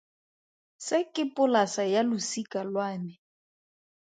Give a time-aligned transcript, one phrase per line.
[0.85, 3.13] Se ke polasa ya losika lwa me.